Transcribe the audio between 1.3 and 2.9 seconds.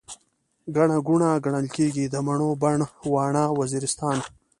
ګڼل کيږي، د مڼو بڼ،